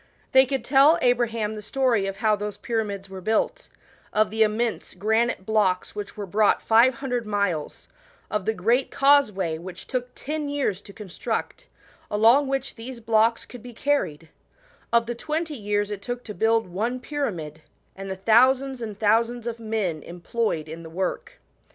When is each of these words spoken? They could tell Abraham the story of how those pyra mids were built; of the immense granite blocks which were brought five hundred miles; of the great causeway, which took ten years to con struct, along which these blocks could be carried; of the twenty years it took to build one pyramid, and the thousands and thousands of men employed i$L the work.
They 0.31 0.47
could 0.47 0.63
tell 0.65 0.97
Abraham 0.99 1.53
the 1.53 1.61
story 1.61 2.07
of 2.07 2.15
how 2.17 2.35
those 2.35 2.57
pyra 2.57 2.83
mids 2.83 3.07
were 3.07 3.21
built; 3.21 3.69
of 4.11 4.31
the 4.31 4.41
immense 4.41 4.95
granite 4.95 5.45
blocks 5.45 5.93
which 5.93 6.17
were 6.17 6.25
brought 6.25 6.59
five 6.63 6.95
hundred 6.95 7.27
miles; 7.27 7.87
of 8.31 8.47
the 8.47 8.53
great 8.55 8.89
causeway, 8.89 9.59
which 9.59 9.85
took 9.85 10.09
ten 10.15 10.49
years 10.49 10.81
to 10.81 10.91
con 10.93 11.07
struct, 11.09 11.67
along 12.09 12.47
which 12.47 12.73
these 12.77 12.99
blocks 12.99 13.45
could 13.45 13.61
be 13.61 13.73
carried; 13.73 14.29
of 14.91 15.05
the 15.05 15.13
twenty 15.13 15.53
years 15.53 15.91
it 15.91 16.01
took 16.01 16.23
to 16.23 16.33
build 16.33 16.65
one 16.65 16.99
pyramid, 16.99 17.61
and 17.95 18.09
the 18.09 18.15
thousands 18.15 18.81
and 18.81 18.97
thousands 18.97 19.45
of 19.45 19.59
men 19.59 20.01
employed 20.01 20.67
i$L 20.67 20.81
the 20.81 20.89
work. 20.89 21.33